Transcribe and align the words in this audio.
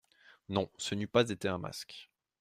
«Non, 0.49 0.67
ce 0.79 0.95
n’eût 0.95 1.07
pas 1.07 1.29
été 1.29 1.47
un 1.47 1.59
masque. 1.59 2.09